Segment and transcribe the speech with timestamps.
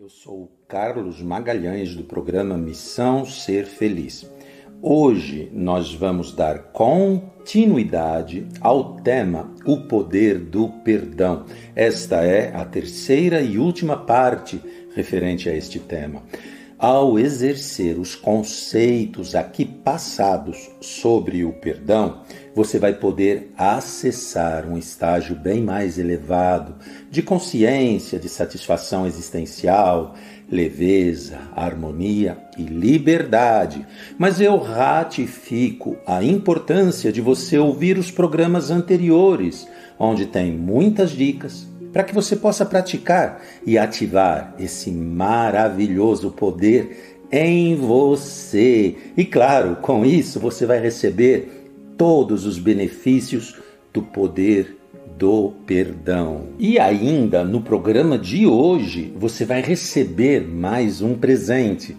[0.00, 4.28] Eu sou Carlos Magalhães do programa Missão Ser Feliz.
[4.80, 11.44] Hoje nós vamos dar continuidade ao tema O Poder do Perdão.
[11.76, 14.60] Esta é a terceira e última parte
[14.96, 16.22] referente a este tema.
[16.82, 22.22] Ao exercer os conceitos aqui passados sobre o perdão,
[22.56, 26.74] você vai poder acessar um estágio bem mais elevado
[27.08, 30.16] de consciência, de satisfação existencial,
[30.50, 33.86] leveza, harmonia e liberdade.
[34.18, 39.68] Mas eu ratifico a importância de você ouvir os programas anteriores,
[40.00, 47.76] onde tem muitas dicas para que você possa praticar e ativar esse maravilhoso poder em
[47.76, 48.96] você.
[49.16, 53.56] E claro, com isso você vai receber todos os benefícios
[53.92, 54.78] do poder
[55.18, 56.48] do perdão.
[56.58, 61.96] E ainda no programa de hoje você vai receber mais um presente.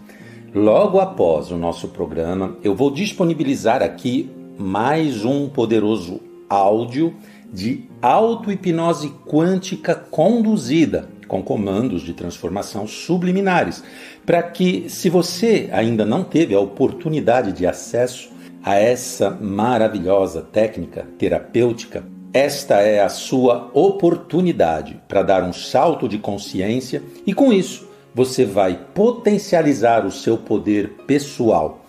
[0.54, 7.14] Logo após o nosso programa, eu vou disponibilizar aqui mais um poderoso áudio
[7.52, 13.82] de auto-hipnose quântica conduzida com comandos de transformação subliminares,
[14.24, 18.30] para que, se você ainda não teve a oportunidade de acesso
[18.62, 26.18] a essa maravilhosa técnica terapêutica, esta é a sua oportunidade para dar um salto de
[26.18, 31.84] consciência e, com isso, você vai potencializar o seu poder pessoal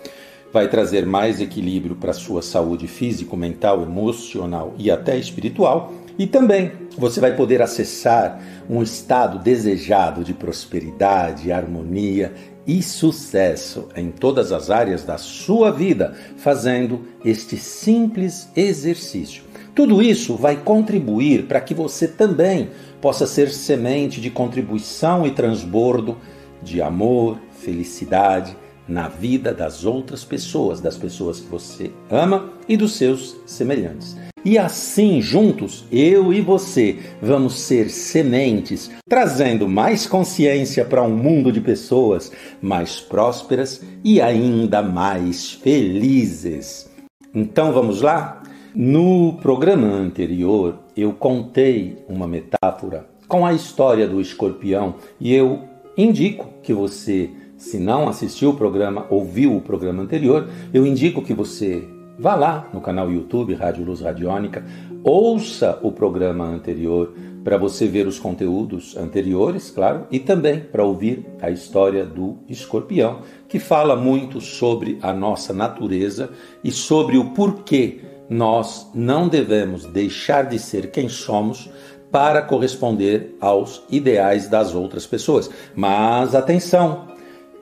[0.56, 5.92] vai trazer mais equilíbrio para a sua saúde físico, mental, emocional e até espiritual.
[6.18, 12.34] E também você vai poder acessar um estado desejado de prosperidade, harmonia
[12.66, 19.44] e sucesso em todas as áreas da sua vida, fazendo este simples exercício.
[19.76, 22.70] Tudo isso vai contribuir para que você também
[23.02, 26.18] possa ser semente de contribuição e transbordo
[26.64, 28.56] de amor, felicidade
[28.88, 34.16] na vida das outras pessoas, das pessoas que você ama e dos seus semelhantes.
[34.44, 41.52] E assim, juntos, eu e você vamos ser sementes, trazendo mais consciência para um mundo
[41.52, 46.88] de pessoas mais prósperas e ainda mais felizes.
[47.34, 48.44] Então vamos lá?
[48.76, 55.64] No programa anterior, eu contei uma metáfora com a história do escorpião e eu
[55.98, 61.34] indico que você se não assistiu o programa, ouviu o programa anterior, eu indico que
[61.34, 64.64] você vá lá no canal YouTube Rádio Luz Radiônica,
[65.04, 71.26] ouça o programa anterior para você ver os conteúdos anteriores, claro, e também para ouvir
[71.42, 76.32] a história do escorpião, que fala muito sobre a nossa natureza
[76.64, 81.70] e sobre o porquê nós não devemos deixar de ser quem somos
[82.12, 85.50] para corresponder aos ideais das outras pessoas.
[85.76, 87.15] Mas atenção,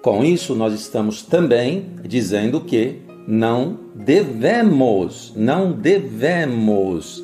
[0.03, 7.23] com isso, nós estamos também dizendo que não devemos, não devemos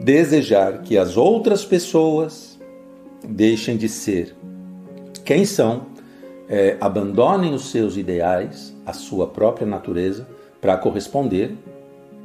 [0.00, 2.56] desejar que as outras pessoas
[3.28, 4.36] deixem de ser
[5.24, 5.86] quem são,
[6.48, 10.26] é, abandonem os seus ideais, a sua própria natureza,
[10.60, 11.56] para corresponder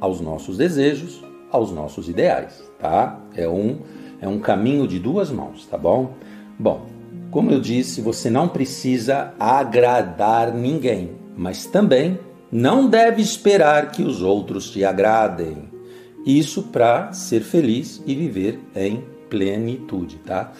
[0.00, 3.20] aos nossos desejos, aos nossos ideais, tá?
[3.34, 3.78] É um,
[4.20, 6.12] é um caminho de duas mãos, tá bom?
[6.56, 6.86] Bom,
[7.30, 12.18] como eu disse, você não precisa agradar ninguém, mas também
[12.50, 15.68] não deve esperar que os outros te agradem.
[16.24, 20.52] Isso para ser feliz e viver em plenitude, tá?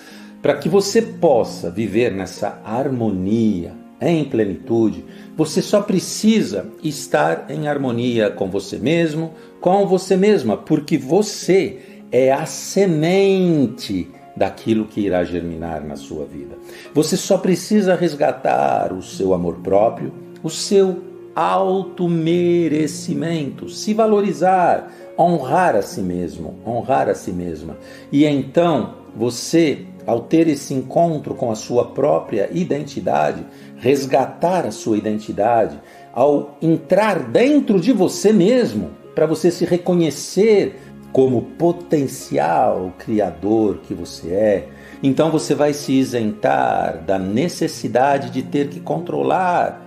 [0.42, 5.04] Para que você possa viver nessa harmonia, em plenitude,
[5.36, 11.78] você só precisa estar em harmonia com você mesmo, com você mesma, porque você
[12.12, 16.56] é a semente daquilo que irá germinar na sua vida.
[16.92, 20.98] Você só precisa resgatar o seu amor próprio, o seu
[21.34, 27.76] auto-merecimento, se valorizar, honrar a si mesmo, honrar a si mesma.
[28.10, 33.44] E então você, ao ter esse encontro com a sua própria identidade,
[33.76, 35.78] resgatar a sua identidade,
[36.12, 40.78] ao entrar dentro de você mesmo, para você se reconhecer
[41.12, 44.68] como potencial criador que você é,
[45.02, 49.86] então você vai se isentar da necessidade de ter que controlar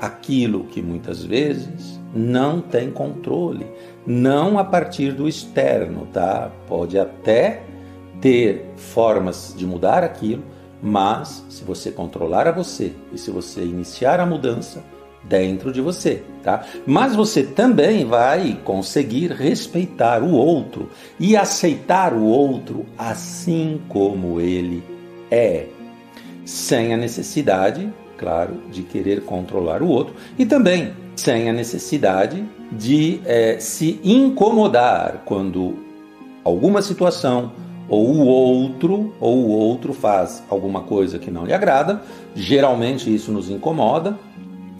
[0.00, 3.66] aquilo que muitas vezes não tem controle,
[4.06, 6.50] não a partir do externo, tá?
[6.66, 7.62] Pode até
[8.20, 10.42] ter formas de mudar aquilo,
[10.82, 14.82] mas se você controlar a você e se você iniciar a mudança,
[15.28, 16.64] dentro de você, tá?
[16.86, 20.88] Mas você também vai conseguir respeitar o outro
[21.20, 24.82] e aceitar o outro assim como ele
[25.30, 25.66] é.
[26.44, 32.42] sem a necessidade, claro, de querer controlar o outro e também sem a necessidade
[32.72, 35.76] de é, se incomodar quando
[36.42, 37.52] alguma situação
[37.88, 42.02] ou o outro ou o outro faz alguma coisa que não lhe agrada.
[42.34, 44.18] Geralmente isso nos incomoda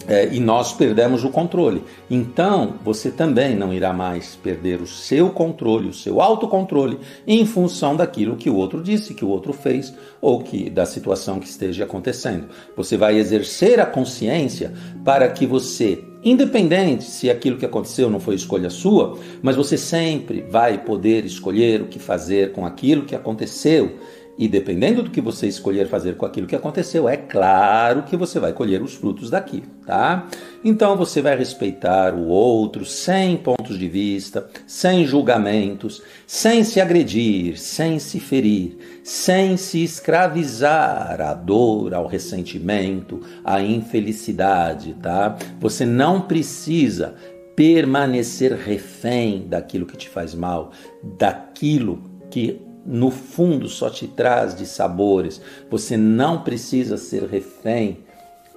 [0.08, 1.84] é, e nós perdemos o controle.
[2.10, 7.94] Então, você também não irá mais perder o seu controle, o seu autocontrole, em função
[7.94, 11.84] daquilo que o outro disse, que o outro fez ou que da situação que esteja
[11.84, 12.48] acontecendo.
[12.74, 14.72] Você vai exercer a consciência
[15.04, 20.44] para que você, independente se aquilo que aconteceu não foi escolha sua, mas você sempre
[20.48, 23.98] vai poder escolher o que fazer com aquilo que aconteceu
[24.38, 28.38] e dependendo do que você escolher fazer com aquilo que aconteceu, é claro que você
[28.38, 30.28] vai colher os frutos daquilo, tá?
[30.64, 37.58] Então você vai respeitar o outro sem pontos de vista, sem julgamentos, sem se agredir,
[37.58, 45.36] sem se ferir, sem se escravizar à dor, ao ressentimento, à infelicidade, tá?
[45.58, 47.16] Você não precisa
[47.56, 50.70] permanecer refém daquilo que te faz mal,
[51.18, 52.00] daquilo
[52.30, 55.42] que no fundo só te traz de sabores.
[55.70, 57.98] Você não precisa ser refém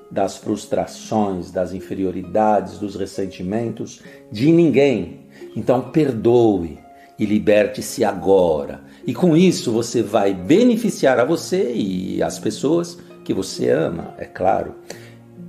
[0.09, 4.01] das frustrações, das inferioridades, dos ressentimentos
[4.31, 5.25] de ninguém.
[5.53, 6.79] Então perdoe
[7.19, 8.79] e liberte-se agora.
[9.05, 14.25] E com isso você vai beneficiar a você e as pessoas que você ama, é
[14.25, 14.75] claro.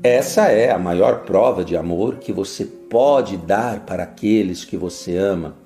[0.02, 5.16] Essa é a maior prova de amor que você pode dar para aqueles que você
[5.16, 5.61] ama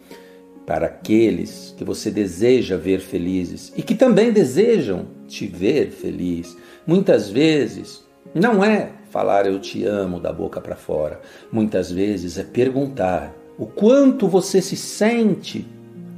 [0.66, 6.56] para aqueles que você deseja ver felizes e que também desejam te ver feliz.
[6.84, 8.04] Muitas vezes
[8.34, 11.20] não é falar eu te amo da boca para fora,
[11.50, 15.66] muitas vezes é perguntar o quanto você se sente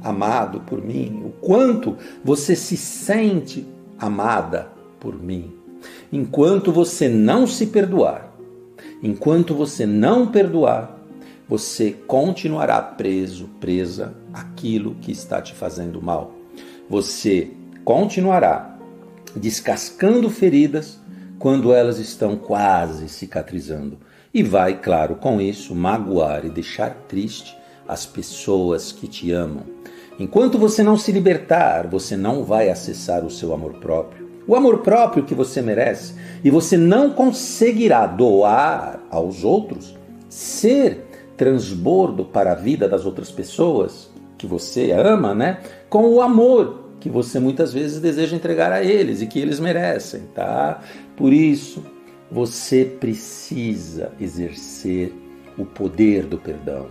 [0.03, 3.65] amado por mim, o quanto você se sente
[3.97, 4.69] amada
[4.99, 5.53] por mim.
[6.11, 8.33] Enquanto você não se perdoar,
[9.01, 10.98] enquanto você não perdoar,
[11.49, 16.31] você continuará preso, presa àquilo que está te fazendo mal.
[16.87, 17.49] Você
[17.83, 18.77] continuará
[19.35, 20.99] descascando feridas
[21.39, 23.97] quando elas estão quase cicatrizando.
[24.31, 27.57] E vai, claro, com isso, magoar e deixar triste
[27.87, 29.63] as pessoas que te amam.
[30.19, 34.29] Enquanto você não se libertar, você não vai acessar o seu amor próprio.
[34.45, 36.13] O amor próprio que você merece.
[36.43, 39.95] E você não conseguirá doar aos outros,
[40.29, 41.08] ser
[41.39, 45.61] transbordo para a vida das outras pessoas que você ama, né?
[45.89, 50.23] Com o amor que você muitas vezes deseja entregar a eles e que eles merecem,
[50.35, 50.81] tá?
[51.15, 51.81] Por isso,
[52.29, 55.13] você precisa exercer
[55.57, 56.87] o poder do perdão.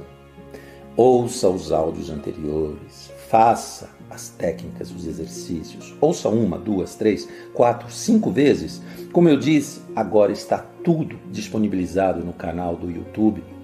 [0.96, 5.94] Ouça os áudios anteriores, faça as técnicas, os exercícios.
[6.00, 8.80] Ouça uma, duas, três, quatro, cinco vezes.
[9.12, 13.57] Como eu disse, agora está tudo disponibilizado no canal do YouTube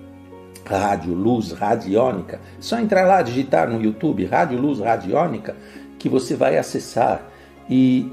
[0.64, 2.40] Rádio Luz Radiônica.
[2.58, 5.56] Só entrar lá, digitar no YouTube Rádio Luz Radiônica,
[5.98, 7.30] que você vai acessar
[7.68, 8.10] e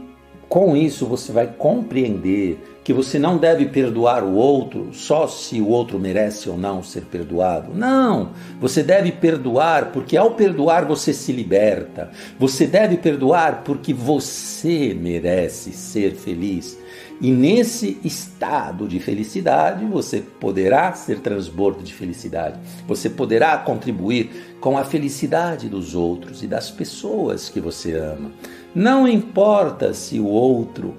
[0.51, 5.68] com isso você vai compreender que você não deve perdoar o outro só se o
[5.69, 7.74] outro merece ou não ser perdoado.
[7.74, 8.31] Não!
[8.59, 12.09] Você deve perdoar porque ao perdoar você se liberta.
[12.38, 16.77] Você deve perdoar porque você merece ser feliz.
[17.22, 22.60] E nesse estado de felicidade, você poderá ser transbordo de felicidade.
[22.88, 28.32] Você poderá contribuir com a felicidade dos outros e das pessoas que você ama.
[28.74, 30.98] Não importa se o outro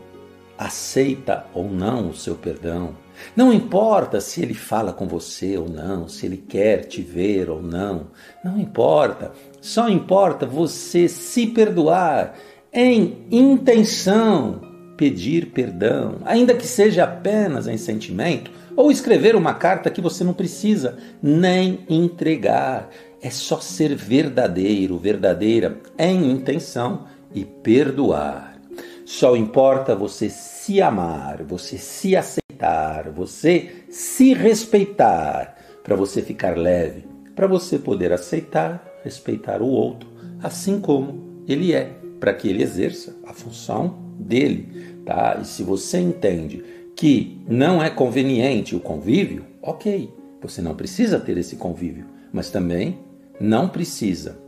[0.57, 2.91] aceita ou não o seu perdão.
[3.35, 7.61] Não importa se ele fala com você ou não, se ele quer te ver ou
[7.61, 8.07] não.
[8.45, 9.33] Não importa.
[9.61, 12.35] Só importa você se perdoar
[12.73, 20.01] em intenção pedir perdão, ainda que seja apenas em sentimento, ou escrever uma carta que
[20.01, 22.89] você não precisa nem entregar.
[23.21, 28.57] É só ser verdadeiro, verdadeira em intenção e perdoar.
[29.05, 37.05] Só importa você se amar, você se aceitar, você se respeitar, para você ficar leve,
[37.35, 40.09] para você poder aceitar, respeitar o outro,
[40.43, 45.39] assim como ele é, para que ele exerça a função dele tá?
[45.41, 46.65] E se você entende
[46.97, 52.99] que não é conveniente o convívio, ok, você não precisa ter esse convívio, mas também
[53.41, 54.39] não precisa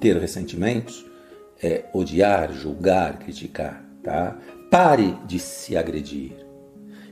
[0.00, 1.04] ter ressentimentos,
[1.62, 4.36] é, odiar, julgar, criticar, tá?
[4.70, 6.32] Pare de se agredir.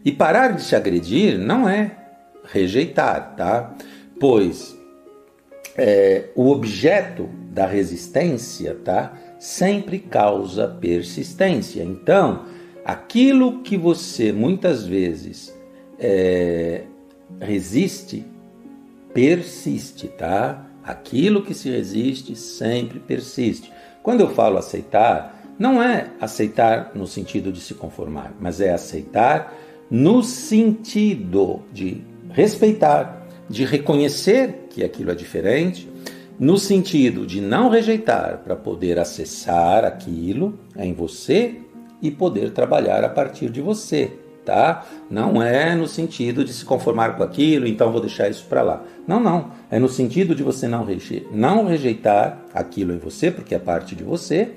[0.04, 1.96] E parar de se agredir não é
[2.44, 3.76] rejeitar, tá?
[4.18, 4.76] Pois
[5.76, 9.16] é, o objeto da resistência, tá?
[9.40, 11.82] Sempre causa persistência.
[11.82, 12.44] Então,
[12.84, 15.58] aquilo que você muitas vezes
[15.98, 16.84] é,
[17.40, 18.24] resiste,
[19.14, 20.66] persiste, tá?
[20.84, 23.72] Aquilo que se resiste sempre persiste.
[24.02, 29.54] Quando eu falo aceitar, não é aceitar no sentido de se conformar, mas é aceitar
[29.90, 35.89] no sentido de respeitar, de reconhecer que aquilo é diferente,
[36.40, 41.56] no sentido de não rejeitar para poder acessar aquilo em você
[42.00, 44.10] e poder trabalhar a partir de você,
[44.42, 44.86] tá?
[45.10, 48.82] Não é no sentido de se conformar com aquilo, então vou deixar isso para lá.
[49.06, 49.50] Não, não.
[49.70, 53.94] É no sentido de você não, reje não rejeitar aquilo em você, porque é parte
[53.94, 54.52] de você,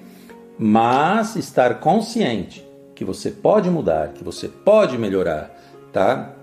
[0.57, 5.53] mas estar consciente que você pode mudar, que você pode melhorar,
[5.91, 6.33] tá?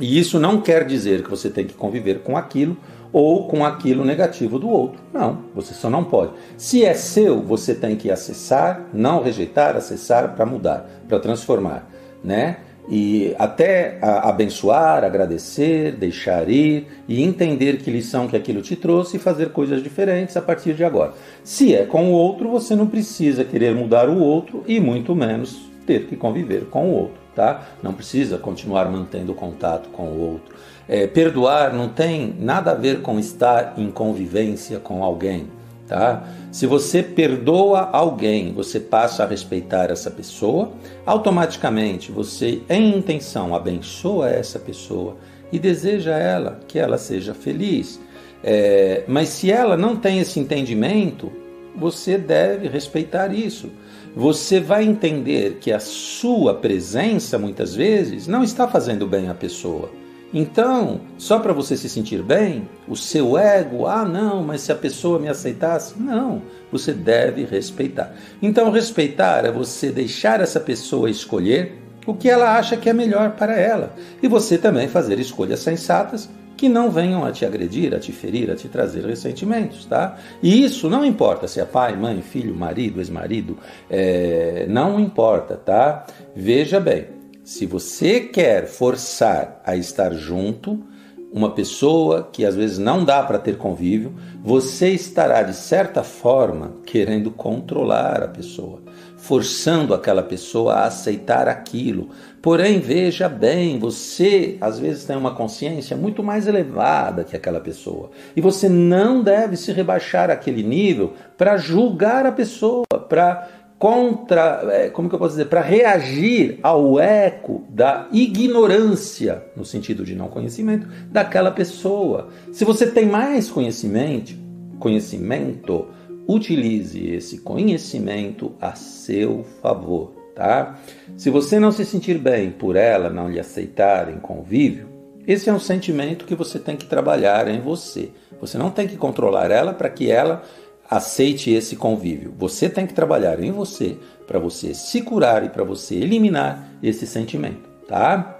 [0.00, 2.76] E isso não quer dizer que você tem que conviver com aquilo
[3.12, 5.00] ou com aquilo negativo do outro.
[5.12, 6.32] Não, você só não pode.
[6.56, 11.88] Se é seu, você tem que acessar, não rejeitar, acessar para mudar, para transformar,
[12.22, 12.58] né?
[12.88, 19.20] E até abençoar, agradecer, deixar ir e entender que lição que aquilo te trouxe e
[19.20, 21.12] fazer coisas diferentes a partir de agora.
[21.44, 25.70] Se é com o outro, você não precisa querer mudar o outro e muito menos
[25.90, 27.62] ter que conviver com o outro, tá?
[27.82, 30.54] Não precisa continuar mantendo contato com o outro.
[30.88, 35.48] É, perdoar não tem nada a ver com estar em convivência com alguém,
[35.88, 36.24] tá?
[36.52, 40.70] Se você perdoa alguém, você passa a respeitar essa pessoa,
[41.04, 45.16] automaticamente você, em intenção, abençoa essa pessoa
[45.50, 48.00] e deseja a ela que ela seja feliz.
[48.42, 51.32] É, mas se ela não tem esse entendimento,
[51.76, 53.70] você deve respeitar isso
[54.14, 59.90] você vai entender que a sua presença, muitas vezes, não está fazendo bem à pessoa.
[60.32, 64.76] Então, só para você se sentir bem, o seu ego, ah, não, mas se a
[64.76, 68.14] pessoa me aceitasse, não, você deve respeitar.
[68.40, 73.32] Então, respeitar é você deixar essa pessoa escolher o que ela acha que é melhor
[73.32, 76.28] para ela e você também fazer escolhas sensatas
[76.60, 80.18] que não venham a te agredir, a te ferir, a te trazer ressentimentos, tá?
[80.42, 83.56] E isso não importa se é pai, mãe, filho, marido, ex-marido,
[83.88, 86.04] é, não importa, tá?
[86.36, 87.06] Veja bem,
[87.42, 90.84] se você quer forçar a estar junto,
[91.32, 96.72] uma pessoa que às vezes não dá para ter convívio, você estará de certa forma
[96.84, 98.80] querendo controlar a pessoa
[99.20, 102.08] forçando aquela pessoa a aceitar aquilo.
[102.40, 108.10] Porém, veja bem, você às vezes tem uma consciência muito mais elevada que aquela pessoa.
[108.34, 113.46] E você não deve se rebaixar àquele nível para julgar a pessoa, para
[113.80, 120.04] contra, é, como que eu posso dizer, para reagir ao eco da ignorância, no sentido
[120.04, 122.28] de não conhecimento, daquela pessoa.
[122.52, 124.34] Se você tem mais conhecimento,
[124.78, 125.86] conhecimento,
[126.28, 130.78] utilize esse conhecimento a seu favor, tá?
[131.16, 134.90] Se você não se sentir bem por ela não lhe aceitar em convívio,
[135.26, 138.10] esse é um sentimento que você tem que trabalhar em você.
[138.42, 140.42] Você não tem que controlar ela para que ela
[140.90, 142.34] aceite esse convívio.
[142.36, 147.06] Você tem que trabalhar em você para você se curar e para você eliminar esse
[147.06, 148.36] sentimento, tá?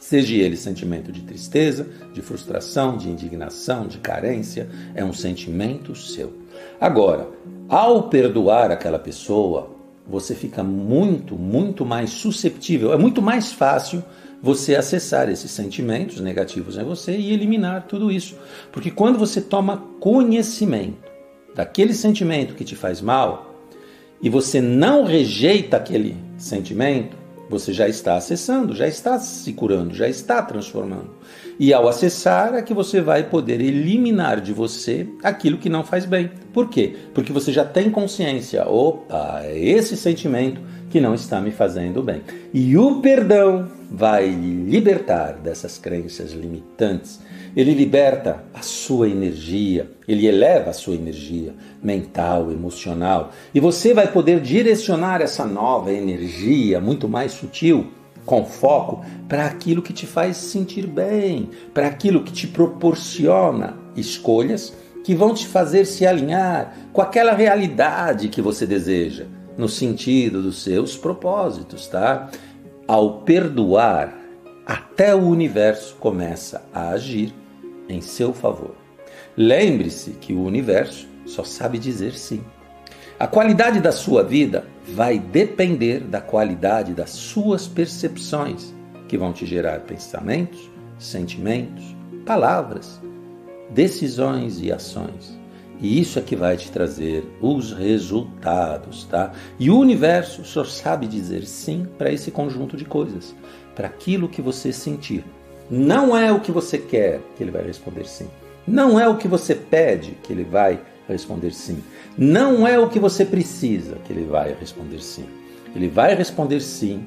[0.00, 6.32] Seja ele sentimento de tristeza, de frustração, de indignação, de carência, é um sentimento seu.
[6.80, 7.28] Agora,
[7.68, 9.70] ao perdoar aquela pessoa,
[10.06, 14.02] você fica muito, muito mais susceptível, é muito mais fácil
[14.42, 18.34] você acessar esses sentimentos negativos em você e eliminar tudo isso.
[18.72, 21.11] Porque quando você toma conhecimento
[21.54, 23.52] daquele sentimento que te faz mal
[24.22, 27.16] e você não rejeita aquele sentimento,
[27.50, 31.10] você já está acessando, já está se curando, já está transformando.
[31.58, 36.06] E ao acessar é que você vai poder eliminar de você aquilo que não faz
[36.06, 36.30] bem.
[36.52, 36.96] Por quê?
[37.12, 38.66] Porque você já tem consciência.
[38.66, 42.22] Opa, é esse sentimento que não está me fazendo bem.
[42.54, 47.20] E o perdão vai libertar dessas crenças limitantes.
[47.54, 54.10] Ele liberta a sua energia, ele eleva a sua energia mental, emocional, e você vai
[54.10, 57.88] poder direcionar essa nova energia muito mais sutil
[58.24, 64.72] com foco para aquilo que te faz sentir bem, para aquilo que te proporciona escolhas
[65.04, 69.26] que vão te fazer se alinhar com aquela realidade que você deseja,
[69.58, 72.30] no sentido dos seus propósitos, tá?
[72.86, 74.16] Ao perdoar,
[74.64, 77.34] até o universo começa a agir
[77.88, 78.74] em seu favor.
[79.36, 82.42] Lembre-se que o universo só sabe dizer sim.
[83.18, 88.74] A qualidade da sua vida vai depender da qualidade das suas percepções,
[89.08, 91.84] que vão te gerar pensamentos, sentimentos,
[92.26, 93.00] palavras,
[93.70, 95.38] decisões e ações.
[95.80, 99.32] E isso é que vai te trazer os resultados, tá?
[99.58, 103.34] E o universo só sabe dizer sim para esse conjunto de coisas,
[103.74, 105.24] para aquilo que você sentir.
[105.74, 108.28] Não é o que você quer que ele vai responder sim.
[108.68, 111.82] Não é o que você pede que ele vai responder sim.
[112.18, 115.24] Não é o que você precisa que ele vai responder sim.
[115.74, 117.06] Ele vai responder sim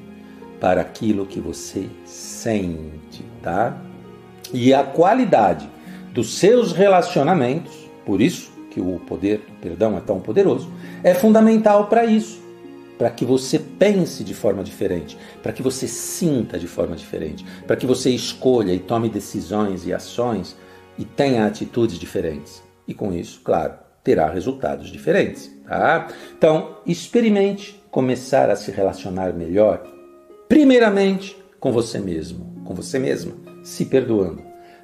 [0.58, 3.80] para aquilo que você sente, tá?
[4.52, 5.70] E a qualidade
[6.12, 7.72] dos seus relacionamentos,
[8.04, 10.68] por isso que o poder do perdão é tão poderoso,
[11.04, 12.44] é fundamental para isso.
[12.98, 17.76] Para que você pense de forma diferente, para que você sinta de forma diferente, para
[17.76, 20.56] que você escolha e tome decisões e ações
[20.98, 22.62] e tenha atitudes diferentes.
[22.88, 25.50] E com isso, claro, terá resultados diferentes.
[25.66, 26.08] Tá?
[26.38, 29.82] Então, experimente começar a se relacionar melhor,
[30.48, 33.32] primeiramente com você mesmo, com você mesma,
[33.64, 34.42] se perdoando.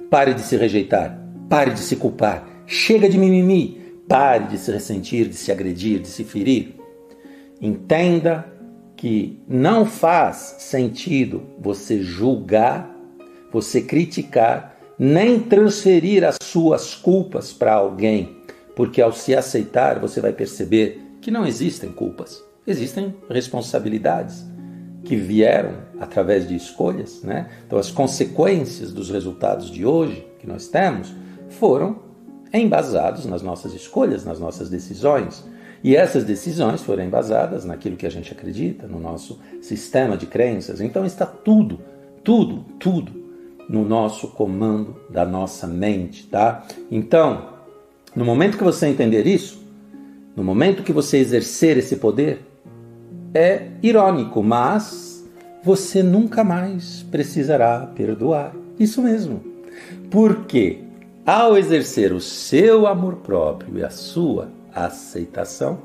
[0.09, 1.17] Pare de se rejeitar,
[1.49, 6.07] pare de se culpar, chega de mimimi, pare de se ressentir, de se agredir, de
[6.07, 6.72] se ferir.
[7.61, 8.45] Entenda
[8.95, 12.89] que não faz sentido você julgar,
[13.51, 18.37] você criticar, nem transferir as suas culpas para alguém,
[18.75, 24.45] porque ao se aceitar você vai perceber que não existem culpas, existem responsabilidades
[25.03, 27.49] que vieram através de escolhas, né?
[27.65, 31.13] Então as consequências dos resultados de hoje que nós temos
[31.49, 31.99] foram
[32.53, 35.43] embasados nas nossas escolhas, nas nossas decisões.
[35.83, 40.79] E essas decisões foram embasadas naquilo que a gente acredita, no nosso sistema de crenças.
[40.79, 41.79] Então está tudo,
[42.23, 43.23] tudo, tudo
[43.67, 46.65] no nosso comando da nossa mente, tá?
[46.89, 47.49] Então,
[48.15, 49.61] no momento que você entender isso,
[50.35, 52.41] no momento que você exercer esse poder,
[53.33, 55.27] é irônico, mas
[55.63, 58.53] você nunca mais precisará perdoar.
[58.79, 59.43] Isso mesmo.
[60.09, 60.79] Por quê?
[61.25, 65.79] Ao exercer o seu amor próprio e a sua aceitação,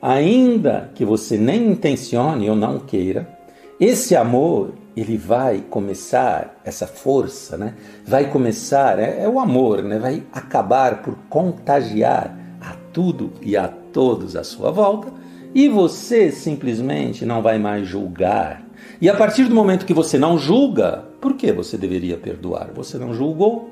[0.00, 3.28] ainda que você nem intencione ou não queira,
[3.78, 7.74] esse amor ele vai começar essa força, né?
[8.06, 9.98] Vai começar é, é o amor, né?
[9.98, 15.12] Vai acabar por contagiar a tudo e a todos à sua volta
[15.54, 18.62] e você simplesmente não vai mais julgar.
[19.00, 22.70] E a partir do momento que você não julga, por que você deveria perdoar?
[22.74, 23.70] Você não julgou,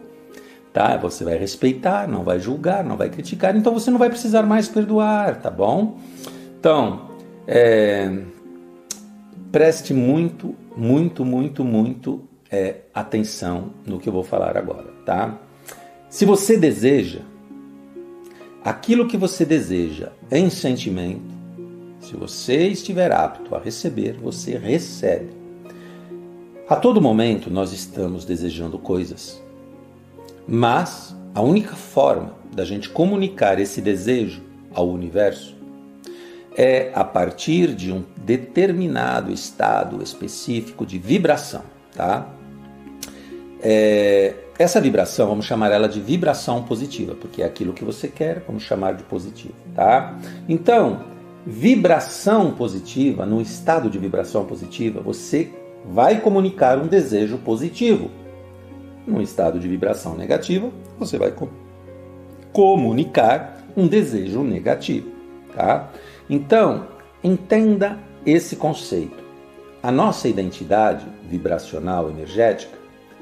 [0.75, 0.97] tá?
[0.97, 4.69] Você vai respeitar, não vai julgar, não vai criticar, então você não vai precisar mais
[4.69, 6.01] perdoar, tá bom?
[6.59, 7.11] Então,
[7.47, 8.11] é,
[9.53, 15.39] preste muito, muito, muito, muito é, atenção no que eu vou falar agora, tá?
[16.11, 17.21] Se você deseja
[18.65, 21.33] aquilo que você deseja em sentimento,
[22.01, 25.31] se você estiver apto a receber, você recebe.
[26.69, 29.44] A todo momento nós estamos desejando coisas.
[30.47, 35.55] Mas a única forma da gente comunicar esse desejo ao universo
[36.57, 41.63] é a partir de um determinado estado específico de vibração,
[41.95, 42.29] tá?
[43.61, 48.45] É, essa vibração, vamos chamar ela de vibração positiva, porque é aquilo que você quer,
[48.47, 50.17] vamos chamar de positivo, tá?
[50.49, 51.01] Então,
[51.45, 55.51] vibração positiva, no estado de vibração positiva, você
[55.85, 58.11] vai comunicar um desejo positivo
[59.07, 61.33] num estado de vibração negativa, você vai
[62.53, 65.09] comunicar um desejo negativo,
[65.55, 65.91] tá?
[66.29, 66.87] Então,
[67.23, 69.23] entenda esse conceito.
[69.83, 72.79] A nossa identidade vibracional energética,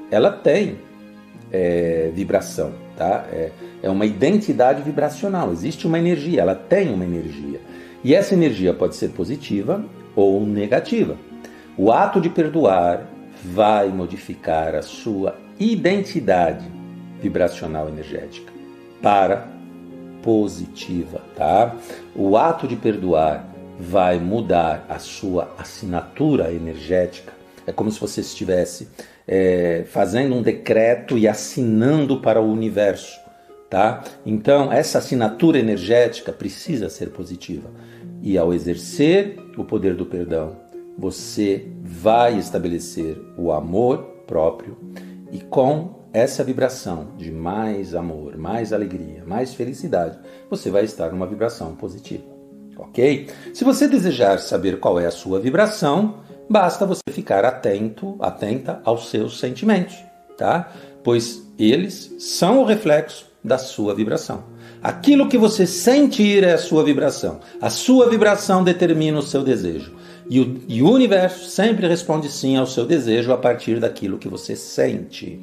[0.09, 0.77] ela tem
[1.51, 3.25] é, vibração, tá?
[3.31, 5.51] É, é uma identidade vibracional.
[5.51, 7.59] Existe uma energia, ela tem uma energia.
[8.03, 9.83] E essa energia pode ser positiva
[10.15, 11.17] ou negativa.
[11.77, 13.07] O ato de perdoar
[13.43, 16.65] vai modificar a sua identidade
[17.21, 18.51] vibracional energética
[19.01, 19.47] para
[20.21, 21.75] positiva, tá?
[22.15, 27.33] O ato de perdoar vai mudar a sua assinatura energética.
[27.67, 28.87] É como se você estivesse
[29.27, 33.19] é, fazendo um decreto e assinando para o universo,
[33.69, 34.03] tá?
[34.25, 37.69] Então essa assinatura energética precisa ser positiva.
[38.21, 40.55] E ao exercer o poder do perdão,
[40.97, 44.77] você vai estabelecer o amor próprio
[45.33, 51.25] e com essa vibração de mais amor, mais alegria, mais felicidade, você vai estar numa
[51.25, 52.23] vibração positiva.
[52.77, 53.27] Ok?
[53.51, 59.09] Se você desejar saber qual é a sua vibração, basta você ficar atento, atenta aos
[59.09, 59.95] seus sentimentos,
[60.37, 60.71] tá?
[61.03, 64.43] Pois eles são o reflexo da sua vibração.
[64.83, 67.39] Aquilo que você sentir é a sua vibração.
[67.59, 69.95] A sua vibração determina o seu desejo.
[70.33, 74.27] E o, e o universo sempre responde sim ao seu desejo a partir daquilo que
[74.27, 75.39] você sente.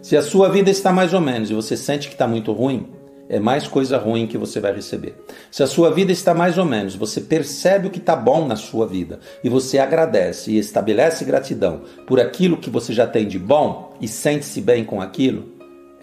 [0.00, 2.86] Se a sua vida está mais ou menos e você sente que está muito ruim,
[3.28, 5.14] é mais coisa ruim que você vai receber.
[5.50, 8.56] Se a sua vida está mais ou menos, você percebe o que está bom na
[8.56, 13.38] sua vida e você agradece e estabelece gratidão por aquilo que você já tem de
[13.38, 15.52] bom e sente-se bem com aquilo,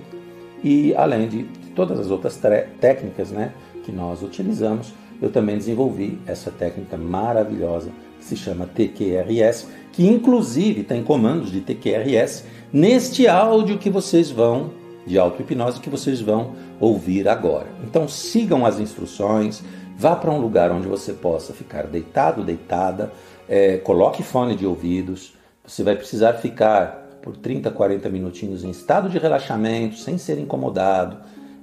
[0.63, 2.39] e além de todas as outras
[2.81, 3.53] técnicas, né?
[3.85, 7.91] Que nós utilizamos, eu também desenvolvi essa técnica maravilhosa
[8.25, 14.71] se chama TQRS, que inclusive tem comandos de TQRS neste áudio que vocês vão
[15.07, 17.67] de auto-hipnose que vocês vão ouvir agora.
[17.85, 19.63] Então sigam as instruções,
[19.97, 23.13] vá para um lugar onde você possa ficar deitado, deitada,
[23.49, 25.35] é, coloque fone de ouvidos,
[25.67, 31.19] você vai precisar ficar por 30, 40 minutinhos em estado de relaxamento, sem ser incomodado.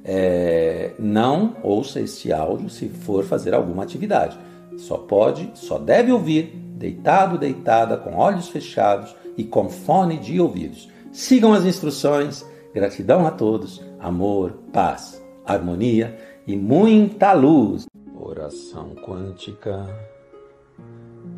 [0.05, 4.37] É, não ouça este áudio se for fazer alguma atividade.
[4.79, 10.89] Só pode, só deve ouvir deitado, deitada, com olhos fechados e com fone de ouvidos.
[11.11, 17.87] Sigam as instruções Gratidão a todos, amor, paz, harmonia e muita luz.
[18.15, 19.87] Oração quântica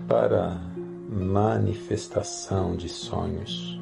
[0.10, 0.60] para
[1.10, 3.80] manifestação de sonhos.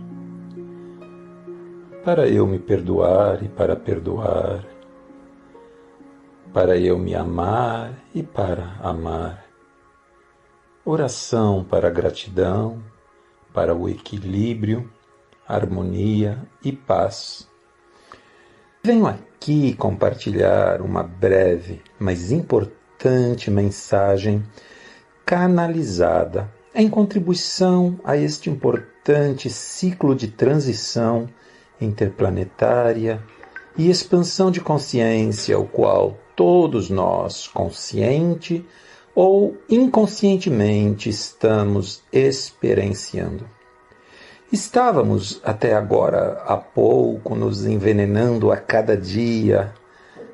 [2.03, 4.63] Para eu me perdoar e para perdoar,
[6.53, 9.48] para eu me amar e para amar.
[10.91, 12.83] Oração para gratidão,
[13.53, 14.91] para o equilíbrio
[15.47, 17.47] harmonia e paz.
[18.83, 24.43] Venho aqui compartilhar uma breve, mas importante mensagem
[25.23, 31.29] canalizada em contribuição a este importante ciclo de transição
[31.79, 33.23] interplanetária
[33.77, 38.65] e expansão de consciência, o qual todos nós, consciente
[39.21, 43.45] ou inconscientemente, estamos experienciando.
[44.49, 49.73] Estávamos até agora há pouco nos envenenando a cada dia,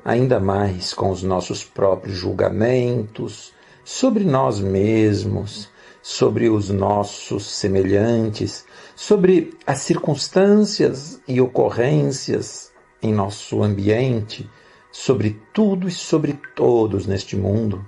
[0.04, 3.52] ainda mais com os nossos próprios julgamentos
[3.84, 5.68] sobre nós mesmos,
[6.00, 12.70] sobre os nossos semelhantes, sobre as circunstâncias e ocorrências
[13.02, 14.48] em nosso ambiente,
[14.92, 17.84] sobre tudo e sobre todos neste mundo.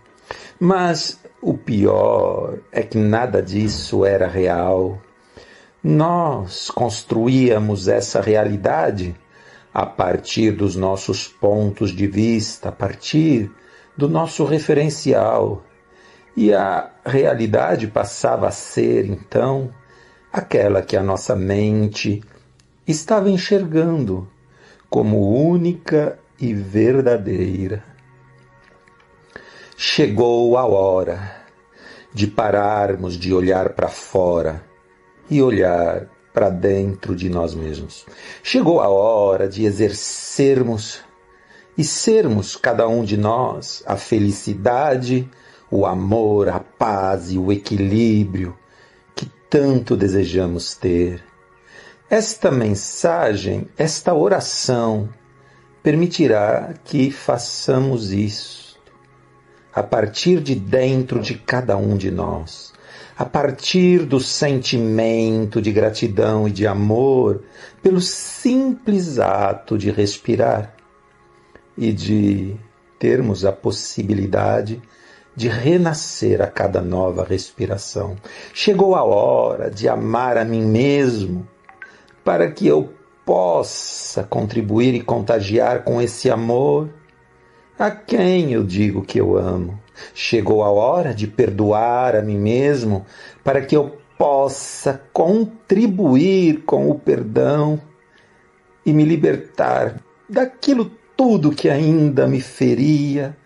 [0.59, 5.01] Mas o pior é que nada disso era real
[5.83, 9.15] nós construíamos essa realidade
[9.73, 13.51] a partir dos nossos pontos de vista, a partir
[13.97, 15.63] do nosso referencial.
[16.37, 19.73] E a realidade passava a ser, então,
[20.33, 22.23] aquela que a nossa mente
[22.87, 24.29] estava enxergando
[24.91, 27.85] como única e verdadeira.
[29.81, 31.37] Chegou a hora
[32.13, 34.61] de pararmos de olhar para fora
[35.31, 38.05] e olhar para dentro de nós mesmos.
[38.43, 40.99] Chegou a hora de exercermos
[41.77, 45.31] e sermos cada um de nós a felicidade,
[45.71, 48.59] o amor, a paz e o equilíbrio
[49.15, 51.23] que tanto desejamos ter.
[52.11, 55.09] Esta mensagem, esta oração,
[55.85, 58.68] permitirá que façamos isso
[59.73, 62.73] a partir de dentro de cada um de nós,
[63.17, 67.43] a partir do sentimento de gratidão e de amor
[67.83, 70.75] pelo simples ato de respirar
[71.77, 72.57] e de
[72.99, 74.83] termos a possibilidade
[75.37, 78.17] de renascer a cada nova respiração.
[78.53, 81.47] Chegou a hora de amar a mim mesmo
[82.25, 82.93] para que eu
[83.25, 86.91] possa contribuir e contagiar com esse amor
[87.79, 89.81] a quem eu digo que eu amo.
[90.15, 93.07] Chegou a hora de perdoar a mim mesmo
[93.45, 97.81] para que eu possa contribuir com o perdão
[98.85, 103.37] e me libertar daquilo tudo que ainda me feria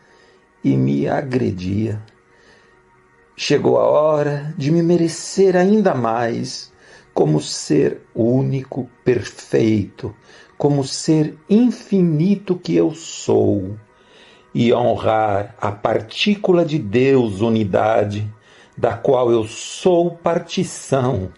[0.64, 2.02] e me agredia.
[3.36, 6.72] Chegou a hora de me merecer ainda mais
[7.12, 10.14] como ser único, perfeito,
[10.56, 13.76] como ser infinito que eu sou,
[14.54, 18.30] e honrar a partícula de Deus, unidade,
[18.76, 21.30] da qual eu sou partição,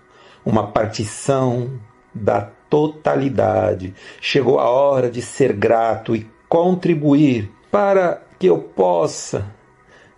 [0.44, 1.80] uma partição
[2.14, 3.94] da totalidade.
[4.20, 9.52] Chegou a hora de ser grato e contribuir para que eu possa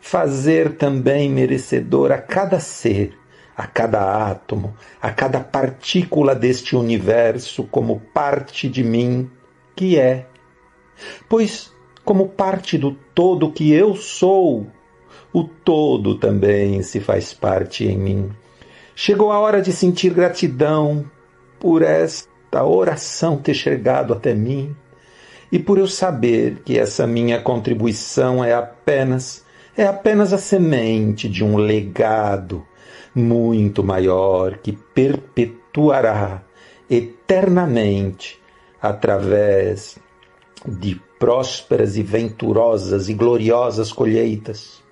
[0.01, 3.19] fazer também merecedor a cada ser,
[3.57, 9.31] a cada átomo, a cada partícula deste universo como parte de mim
[9.75, 10.27] que é.
[11.29, 11.73] Pois,
[12.07, 14.69] como parte do todo que eu sou,
[15.33, 18.31] o todo também se faz parte em mim.
[18.95, 21.05] Chegou a hora de sentir gratidão
[21.59, 24.75] por esta oração ter chegado até mim
[25.51, 29.45] e por eu saber que essa minha contribuição é apenas
[29.77, 32.65] é apenas a semente de um legado
[33.15, 36.43] muito maior que perpetuará
[36.89, 38.41] eternamente
[38.81, 39.99] através
[40.67, 44.83] de prósperas e venturosas e gloriosas colheitas.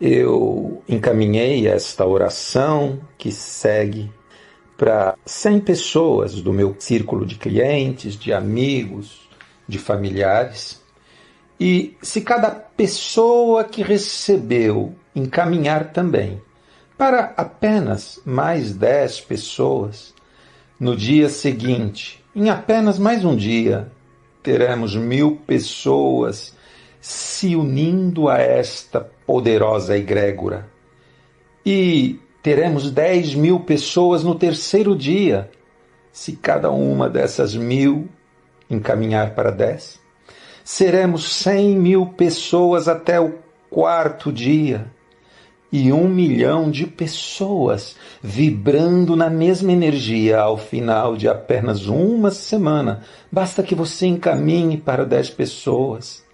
[0.00, 4.10] Eu encaminhei esta oração que segue
[4.76, 9.26] para 100 pessoas do meu círculo de clientes, de amigos,
[9.66, 10.82] de familiares.
[11.58, 16.42] E se cada pessoa que recebeu encaminhar também
[16.98, 20.14] para apenas mais 10 pessoas,
[20.78, 23.90] no dia seguinte, em apenas mais um dia,
[24.46, 26.54] teremos mil pessoas
[27.00, 30.68] se unindo a esta poderosa egrégora.
[31.64, 35.50] E teremos 10 mil pessoas no terceiro dia,
[36.12, 38.08] se cada uma dessas mil
[38.70, 39.98] encaminhar para 10.
[40.62, 43.34] Seremos 100 mil pessoas até o
[43.68, 44.86] quarto dia
[45.72, 53.02] e um milhão de pessoas vibrando na mesma energia ao final de apenas uma semana.
[53.30, 56.24] Basta que você encaminhe para 10 pessoas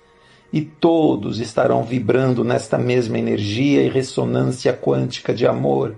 [0.52, 5.96] e todos estarão vibrando nesta mesma energia e ressonância quântica de amor.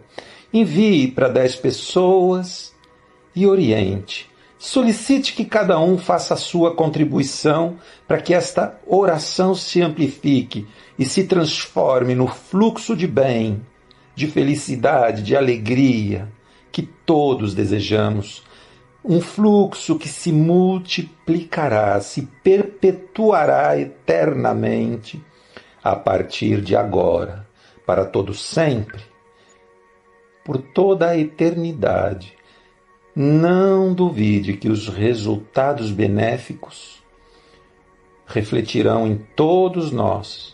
[0.53, 2.73] Envie para dez pessoas
[3.35, 4.31] e oriente.
[4.57, 10.67] Solicite que cada um faça a sua contribuição para que esta oração se amplifique
[10.99, 13.61] e se transforme no fluxo de bem,
[14.15, 16.29] de felicidade, de alegria
[16.71, 18.45] que todos desejamos
[19.05, 25.23] um fluxo que se multiplicará, se perpetuará eternamente
[25.83, 27.47] a partir de agora,
[27.85, 29.03] para todo sempre,
[30.43, 32.33] por toda a eternidade.
[33.15, 37.05] Não duvide que os resultados benéficos
[38.27, 40.54] refletirão em todos nós,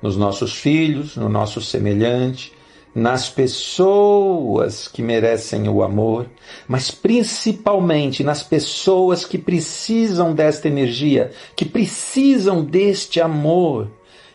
[0.00, 2.52] nos nossos filhos, no nosso semelhante,
[2.94, 6.26] nas pessoas que merecem o amor,
[6.66, 13.90] mas principalmente nas pessoas que precisam desta energia, que precisam deste amor.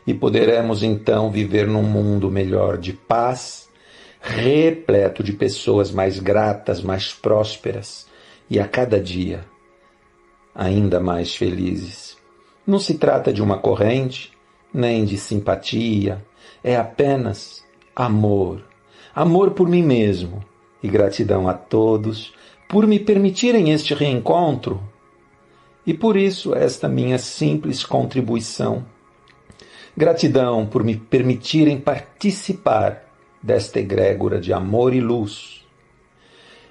[0.06, 3.70] E poderemos então viver num mundo melhor de paz,
[4.22, 8.06] repleto de pessoas mais gratas, mais prósperas
[8.50, 9.46] e a cada dia
[10.54, 12.18] ainda mais felizes.
[12.66, 14.32] Não se trata de uma corrente,
[14.74, 16.26] nem de simpatia,
[16.64, 17.64] é apenas
[17.96, 18.64] amor.
[19.14, 20.44] Amor por mim mesmo
[20.82, 22.34] e gratidão a todos
[22.68, 24.82] por me permitirem este reencontro
[25.86, 28.86] e por isso esta minha simples contribuição.
[29.96, 33.04] Gratidão por me permitirem participar
[33.42, 35.64] desta egrégora de amor e luz.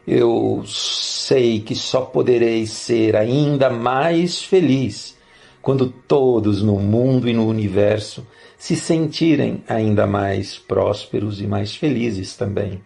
[0.04, 5.16] Eu sei que só poderei ser ainda mais feliz
[5.62, 8.26] quando todos no mundo e no universo
[8.58, 12.82] se sentirem ainda mais prósperos e mais felizes também.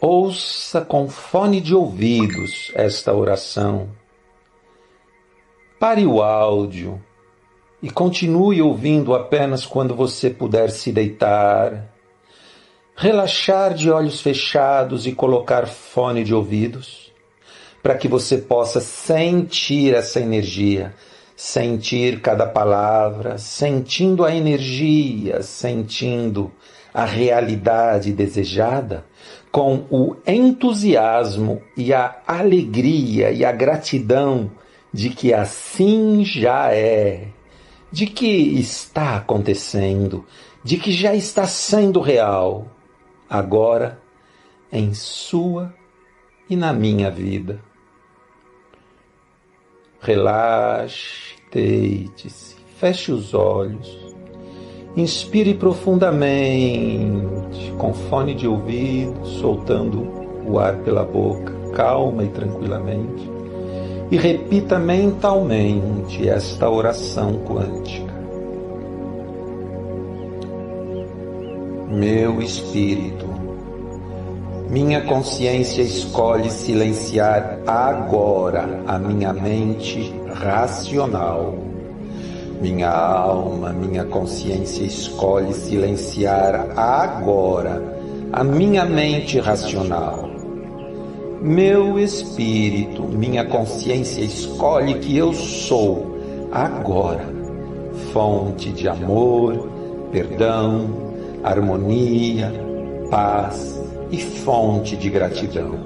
[0.00, 3.88] Ouça com fone de ouvidos esta oração.
[5.78, 7.02] Pare o áudio
[7.82, 11.92] e continue ouvindo apenas quando você puder se deitar,
[12.96, 17.12] relaxar de olhos fechados e colocar fone de ouvidos,
[17.82, 20.94] para que você possa sentir essa energia,
[21.36, 26.52] sentir cada palavra, sentindo a energia, sentindo
[26.92, 29.04] a realidade desejada,
[29.50, 34.50] com o entusiasmo e a alegria e a gratidão
[34.92, 37.28] de que assim já é
[37.94, 40.24] de que está acontecendo,
[40.64, 42.66] de que já está sendo real,
[43.30, 44.00] agora,
[44.72, 45.72] em sua
[46.50, 47.60] e na minha vida.
[50.04, 54.14] Relaxe, deite-se, feche os olhos,
[54.94, 60.02] inspire profundamente, com fone de ouvido, soltando
[60.46, 63.32] o ar pela boca, calma e tranquilamente
[64.10, 68.12] e repita mentalmente esta oração quântica.
[71.88, 73.26] Meu espírito,
[74.74, 81.54] minha consciência escolhe silenciar agora a minha mente racional.
[82.60, 87.80] Minha alma, minha consciência escolhe silenciar agora
[88.32, 90.28] a minha mente racional.
[91.40, 96.18] Meu espírito, minha consciência escolhe que eu sou
[96.50, 97.32] agora.
[98.12, 99.68] Fonte de amor,
[100.10, 100.88] perdão,
[101.44, 102.52] harmonia,
[103.08, 103.83] paz
[104.14, 105.78] e fonte de gratidão.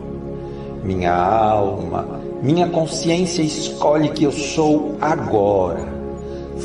[0.84, 5.98] Minha alma, minha consciência escolhe que eu sou agora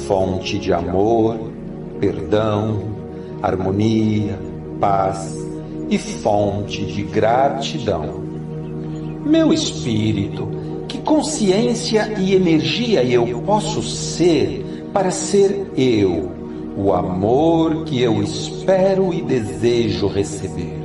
[0.08, 1.38] fonte de amor,
[2.00, 2.82] perdão,
[3.42, 4.40] harmonia,
[4.80, 5.38] paz
[5.90, 8.24] e fonte de gratidão
[9.26, 10.50] meu espírito,
[10.88, 16.30] que consciência e energia eu posso ser para ser eu,
[16.78, 20.83] o amor que eu espero e desejo receber.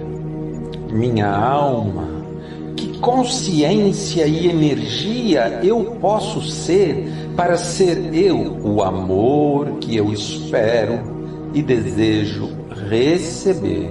[0.91, 2.09] Minha alma,
[2.75, 10.99] que consciência e energia eu posso ser para ser eu, o amor que eu espero
[11.53, 12.49] e desejo
[12.89, 13.91] receber.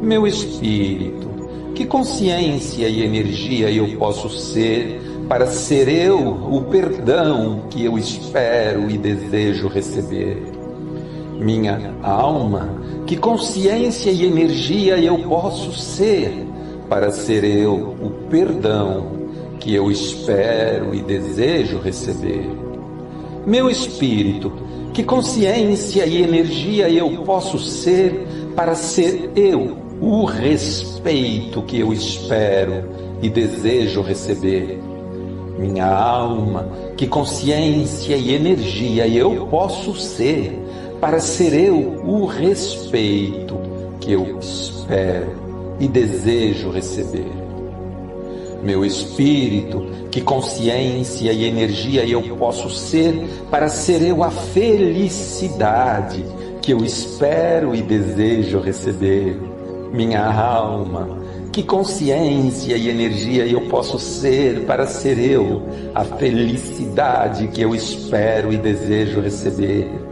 [0.00, 1.28] Meu espírito,
[1.74, 8.88] que consciência e energia eu posso ser para ser eu o perdão que eu espero
[8.90, 10.42] e desejo receber?
[11.38, 12.70] Minha alma,
[13.06, 16.44] que consciência e energia eu posso ser
[16.88, 19.06] para ser eu o perdão
[19.60, 22.50] que eu espero e desejo receber?
[23.46, 24.52] Meu espírito,
[24.92, 32.90] que consciência e energia eu posso ser para ser eu o respeito que eu espero
[33.22, 34.80] e desejo receber.
[35.56, 40.65] Minha alma, que consciência e energia eu posso ser
[41.06, 43.56] para ser eu o respeito
[44.00, 47.30] que eu espero e desejo receber.
[48.60, 56.24] Meu espírito, que consciência e energia eu posso ser para ser eu a felicidade
[56.60, 59.40] que eu espero e desejo receber
[59.92, 61.20] minha alma,
[61.52, 65.62] que consciência e energia eu posso ser para ser eu,
[65.94, 70.05] a felicidade que eu espero e desejo receber.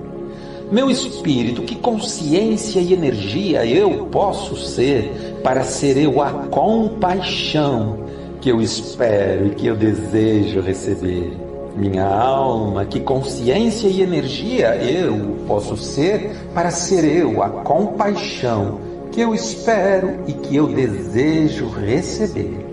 [0.72, 7.98] Meu espírito, que consciência e energia eu posso ser para ser eu a compaixão
[8.40, 11.36] que eu espero e que eu desejo receber.
[11.76, 18.80] Minha alma, que consciência e energia eu posso ser para ser eu a compaixão
[19.12, 22.64] que eu espero e que eu desejo receber.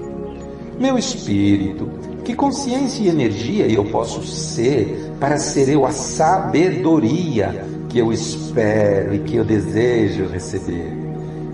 [0.80, 1.90] Meu espírito,
[2.24, 9.14] que consciência e energia eu posso ser para ser eu a sabedoria que eu espero
[9.14, 10.94] e que eu desejo receber.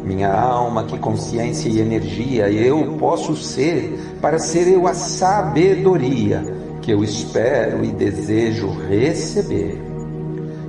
[0.06, 6.46] Minha alma, que consciência e energia eu posso ser para ser eu a sabedoria
[6.80, 9.82] que eu espero e desejo receber.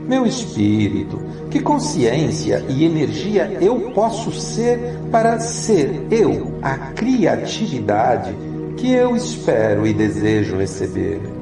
[0.08, 1.20] Meu espírito,
[1.50, 8.34] que consciência e energia eu posso ser para ser eu a criatividade
[8.78, 11.37] que eu espero e desejo receber?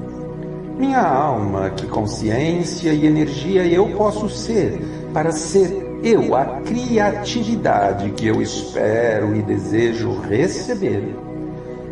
[0.79, 4.79] Minha alma, que consciência e energia eu posso ser
[5.13, 11.17] para ser eu a criatividade que eu espero e desejo receber?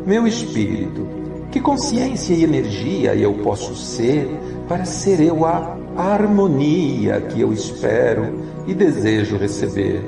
[0.06, 4.28] Meu espírito, Que consciência e energia eu posso ser
[4.68, 8.34] para ser eu a harmonia que eu espero
[8.66, 10.02] e desejo receber?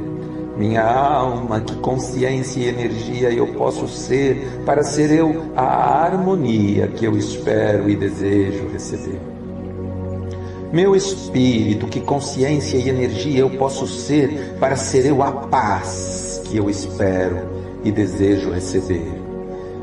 [0.57, 7.05] Minha alma, que consciência e energia eu posso ser para ser eu a harmonia que
[7.05, 9.21] eu espero e desejo receber?
[10.73, 16.57] Meu espírito, que consciência e energia eu posso ser para ser eu a paz que
[16.57, 17.37] eu espero
[17.85, 19.07] e desejo receber?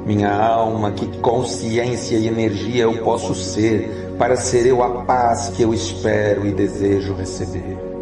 [0.08, 5.62] Minha alma, que consciência e energia eu posso ser para ser eu a paz que
[5.62, 7.93] eu espero e desejo receber.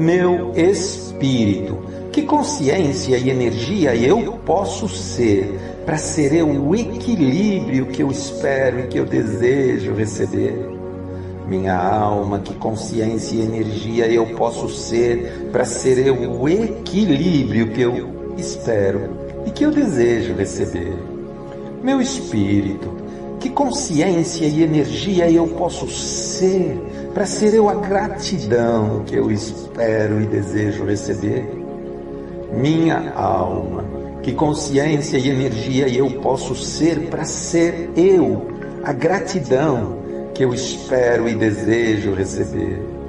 [0.00, 1.76] Meu espírito,
[2.10, 8.80] que consciência e energia eu posso ser para ser eu o equilíbrio que eu espero
[8.80, 10.58] e que eu desejo receber.
[11.46, 17.82] Minha alma, que consciência e energia eu posso ser para ser eu o equilíbrio que
[17.82, 19.10] eu espero
[19.44, 20.96] e que eu desejo receber.
[21.82, 22.90] Meu espírito,
[23.40, 26.78] que consciência e energia eu posso ser
[27.14, 31.50] para ser eu a gratidão que eu espero e desejo receber?
[32.52, 33.84] Minha alma,
[34.22, 38.46] que consciência e energia eu posso ser para ser eu
[38.84, 39.98] a gratidão
[40.34, 42.99] que eu espero e desejo receber?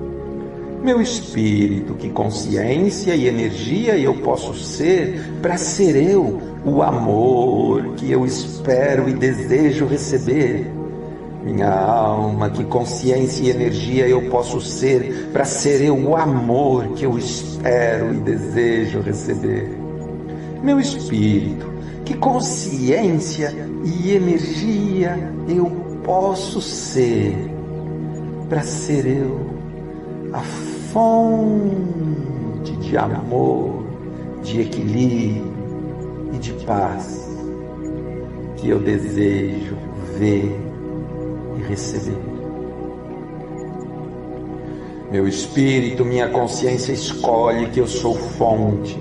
[0.84, 8.12] Meu espírito, que consciência e energia eu posso ser para ser eu o amor que
[8.12, 10.72] eu espero e desejo receber?
[11.44, 17.06] Minha alma, que consciência e energia eu posso ser para ser eu o amor que
[17.06, 19.70] eu espero e desejo receber?
[20.64, 21.72] Meu espírito,
[22.04, 23.54] que consciência
[23.86, 25.72] e energia eu
[26.04, 27.36] posso ser
[28.50, 29.51] para ser eu
[30.34, 30.40] a
[30.92, 33.84] fonte de amor,
[34.44, 35.52] de equilíbrio
[36.34, 37.30] e de paz
[38.58, 39.76] que eu desejo
[40.18, 40.56] ver
[41.58, 42.22] e receber.
[45.12, 48.98] Meu espírito, minha consciência escolhe que eu sou fonte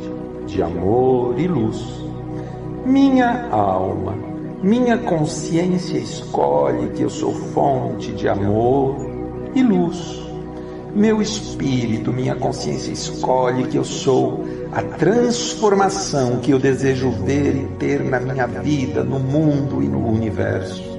[0.46, 1.86] de amor e luz.
[2.84, 4.14] Minha alma,
[4.60, 8.96] minha consciência escolhe que eu sou fonte de amor
[9.54, 10.19] e luz.
[10.94, 17.66] Meu espírito, minha consciência escolhe que eu sou a transformação que eu desejo ver e
[17.78, 20.98] ter na minha vida, no mundo e no universo.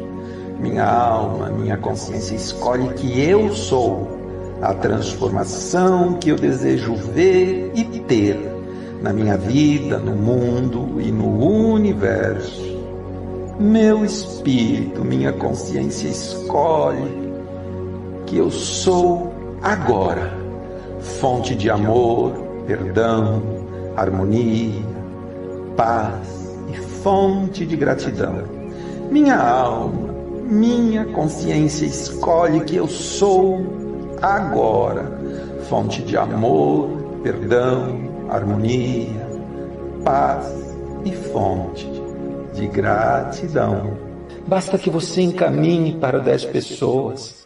[0.60, 4.08] Minha alma, minha consciência escolhe que eu sou
[4.62, 8.40] a transformação que eu desejo ver e ter
[9.02, 12.80] na minha vida, no mundo e no universo.
[13.60, 17.32] Meu espírito, minha consciência escolhe
[18.26, 19.31] que eu sou
[19.62, 20.34] agora,
[21.00, 22.34] fonte de amor,
[22.66, 23.42] perdão,
[23.96, 24.84] harmonia,
[25.76, 28.44] paz e fonte de gratidão.
[29.10, 30.14] Minha alma,
[30.46, 33.60] minha consciência escolhe que eu sou
[34.22, 35.20] agora,
[35.70, 36.90] fonte de amor,
[37.24, 39.28] perdão, harmonia,
[40.04, 40.54] paz
[41.06, 41.90] e fonte
[42.54, 43.98] de gratidão.
[44.48, 47.41] Basta que você encaminhe para dez pessoas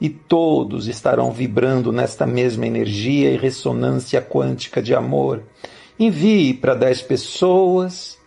[0.00, 5.42] e todos estarão vibrando nesta mesma energia e ressonância quântica de amor.
[5.98, 8.18] Envie para dez pessoas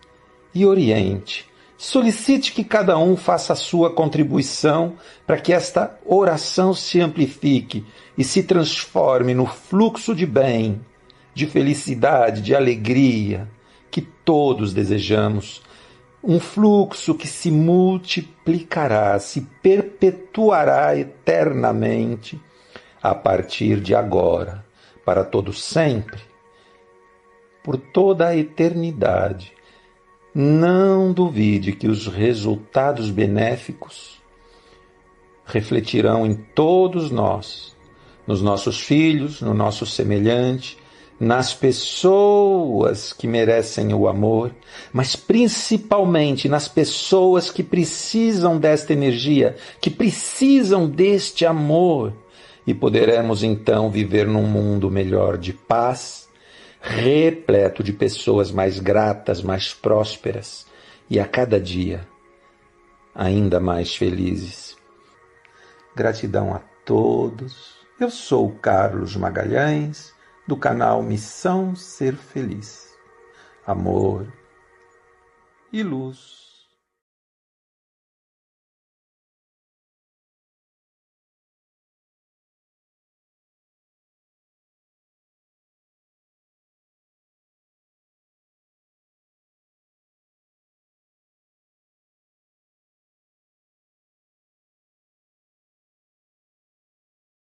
[0.53, 1.45] e oriente.
[1.76, 4.93] Solicite que cada um faça a sua contribuição
[5.26, 7.84] para que esta oração se amplifique
[8.17, 10.80] e se transforme no fluxo de bem,
[11.34, 13.49] de felicidade, de alegria
[13.89, 15.61] que todos desejamos
[16.24, 22.39] um fluxo que se multiplicará, se perpetuará eternamente
[23.01, 24.65] a partir de agora,
[25.03, 26.21] para todo sempre,
[27.61, 29.51] por toda a eternidade.
[30.34, 34.21] Não duvide que os resultados benéficos
[35.45, 37.76] refletirão em todos nós,
[38.26, 40.78] nos nossos filhos, no nosso semelhante,
[41.20, 44.53] nas pessoas que merecem o amor,
[44.91, 52.14] mas principalmente nas pessoas que precisam desta energia, que precisam deste amor.
[52.66, 56.30] E poderemos então viver num mundo melhor de paz,
[56.82, 60.66] repleto de pessoas mais gratas, mais prósperas
[61.09, 62.07] e a cada dia
[63.14, 64.76] ainda mais felizes.
[65.95, 67.76] Gratidão a todos.
[67.99, 70.12] Eu sou Carlos Magalhães
[70.48, 72.98] do canal Missão Ser Feliz.
[73.66, 74.28] Amor
[75.72, 76.43] e luz.